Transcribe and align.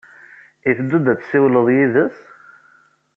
I 0.69 0.71
teddud 0.77 1.05
ad 1.11 1.19
tessiwled 1.19 1.67
yid-s? 1.75 2.17